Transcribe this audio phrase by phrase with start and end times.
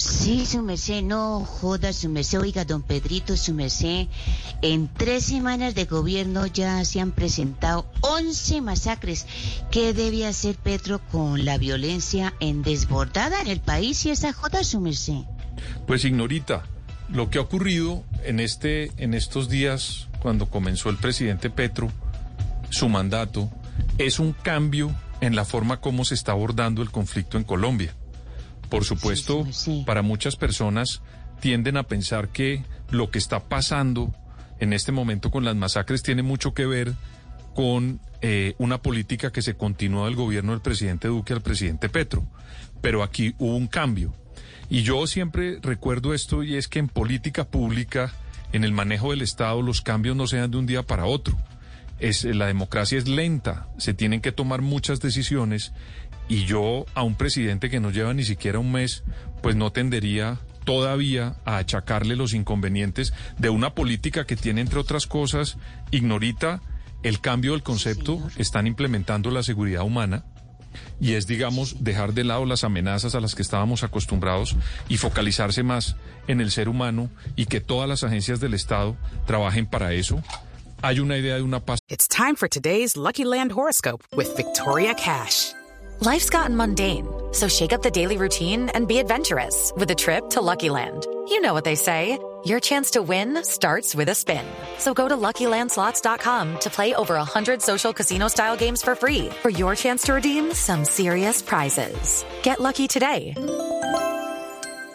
[0.00, 2.40] Sí, su merced, no joda su merced.
[2.40, 4.06] Oiga, don Pedrito, su merced.
[4.62, 9.26] En tres semanas de gobierno ya se han presentado 11 masacres.
[9.70, 14.64] ¿Qué debe hacer Petro con la violencia en desbordada en el país y esa joda,
[14.64, 15.20] su merced?
[15.86, 16.64] Pues ignorita,
[17.10, 21.90] lo que ha ocurrido en este en estos días cuando comenzó el presidente Petro
[22.70, 23.50] su mandato
[23.98, 27.94] es un cambio en la forma como se está abordando el conflicto en Colombia.
[28.70, 29.82] Por supuesto, Sí, sí, sí.
[29.86, 31.02] para muchas personas
[31.40, 34.14] tienden a pensar que lo que está pasando
[34.60, 36.94] en este momento con las masacres tiene mucho que ver
[37.54, 42.24] con eh, una política que se continuó del gobierno del presidente Duque al presidente Petro.
[42.80, 44.14] Pero aquí hubo un cambio.
[44.68, 48.12] Y yo siempre recuerdo esto y es que en política pública,
[48.52, 51.36] en el manejo del Estado, los cambios no se dan de un día para otro.
[52.00, 55.72] Es, la democracia es lenta, se tienen que tomar muchas decisiones
[56.28, 59.04] y yo a un presidente que no lleva ni siquiera un mes,
[59.42, 65.06] pues no tendería todavía a achacarle los inconvenientes de una política que tiene, entre otras
[65.06, 65.58] cosas,
[65.90, 66.62] ignorita
[67.02, 70.24] el cambio del concepto, están implementando la seguridad humana
[71.00, 74.56] y es, digamos, dejar de lado las amenazas a las que estábamos acostumbrados
[74.88, 75.96] y focalizarse más
[76.28, 80.22] en el ser humano y que todas las agencias del Estado trabajen para eso.
[80.82, 84.94] Hay una idea de una paz It's time for today's Lucky Land horoscope with Victoria
[84.94, 85.52] Cash.
[86.00, 90.30] Life's gotten mundane, so shake up the daily routine and be adventurous with a trip
[90.30, 91.06] to Lucky Land.
[91.28, 92.18] You know what they say.
[92.46, 94.46] Your chance to win starts with a spin.
[94.78, 99.74] So go to LuckyLandSlots.com to play over 100 social casino-style games for free for your
[99.74, 102.24] chance to redeem some serious prizes.
[102.42, 103.34] Get lucky today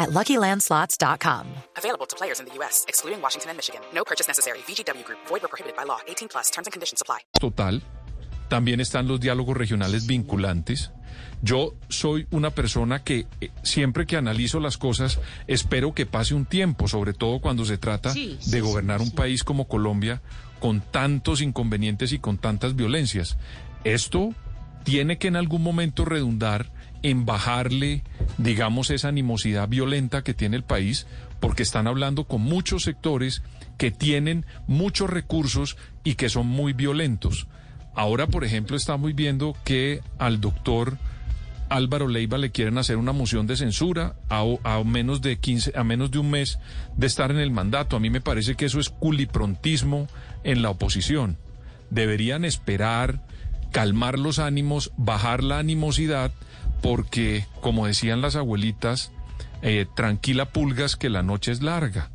[0.00, 1.46] at LuckyLandSlots.com.
[1.76, 3.80] Available to players in the U.S., excluding Washington and Michigan.
[3.94, 4.58] No purchase necessary.
[4.66, 6.00] VGW Group, void were prohibited by law.
[6.08, 7.18] 18 plus terms and conditions apply.
[7.38, 7.80] total.
[8.48, 10.90] También están los diálogos regionales vinculantes.
[11.40, 16.46] Yo soy una persona que eh, siempre que analizo las cosas espero que pase un
[16.46, 19.14] tiempo, sobre todo cuando se trata Sí, sí, de sí, gobernar un sí.
[19.14, 20.20] país como Colombia
[20.58, 23.36] con tantos inconvenientes y con tantas violencias.
[23.84, 24.34] Esto
[24.82, 26.72] tiene que en algún momento redundar
[27.02, 28.02] en bajarle,
[28.38, 31.06] digamos, esa animosidad violenta que tiene el país,
[31.40, 33.42] porque están hablando con muchos sectores
[33.78, 37.46] que tienen muchos recursos y que son muy violentos.
[37.94, 40.98] Ahora, por ejemplo, estamos viendo que al doctor
[41.70, 45.84] Álvaro Leiva le quieren hacer una moción de censura a, a menos de 15, a
[45.84, 46.58] menos de un mes
[46.96, 47.96] de estar en el mandato.
[47.96, 50.08] A mí me parece que eso es culiprontismo
[50.44, 51.38] en la oposición.
[51.90, 53.24] Deberían esperar,
[53.70, 56.32] calmar los ánimos, bajar la animosidad,
[56.82, 59.12] porque, como decían las abuelitas,
[59.62, 62.10] eh, tranquila pulgas que la noche es larga.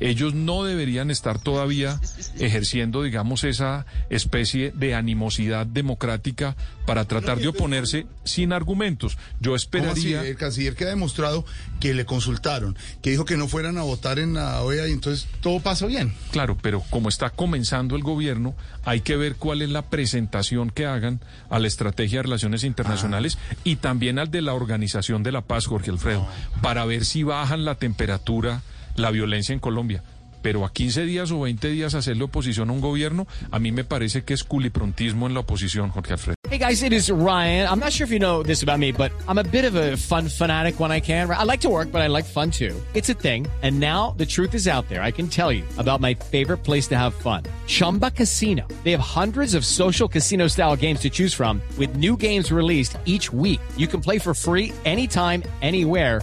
[0.00, 2.00] Ellos no deberían estar todavía
[2.38, 9.18] ejerciendo, digamos, esa especie de animosidad democrática para tratar de oponerse sin argumentos.
[9.40, 10.24] Yo esperaría...
[10.24, 11.44] El canciller que ha demostrado
[11.80, 15.28] que le consultaron, que dijo que no fueran a votar en la OEA y entonces
[15.40, 16.14] todo pasa bien.
[16.30, 18.54] Claro, pero como está comenzando el gobierno,
[18.84, 21.20] hay que ver cuál es la presentación que hagan
[21.50, 25.66] a la estrategia de relaciones internacionales y también al de la Organización de la Paz,
[25.66, 26.26] Jorge Alfredo,
[26.62, 28.62] para ver si bajan la temperatura,
[28.98, 30.02] la violencia en Colombia.
[30.42, 33.84] Pero a 15 días o 20 días hacerle oposición a un gobierno, a mí me
[33.84, 36.34] parece que es culiprontismo en la oposición, Jorge Alfredo.
[36.48, 37.68] Hey guys, it is Ryan.
[37.68, 39.96] I'm not sure if you know this about me, but I'm a bit of a
[39.96, 41.30] fun fanatic when I can.
[41.30, 42.74] I like to work, but I like fun too.
[42.94, 43.46] It's a thing.
[43.62, 45.02] And now the truth is out there.
[45.02, 47.42] I can tell you about my favorite place to have fun.
[47.66, 48.66] Chumba Casino.
[48.84, 52.96] They have hundreds of social casino style games to choose from with new games released
[53.04, 53.60] each week.
[53.76, 56.22] You can play for free anytime, anywhere.